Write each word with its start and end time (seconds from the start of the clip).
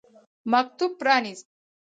مکتوب 0.51 0.91
پرانیست. 1.01 1.45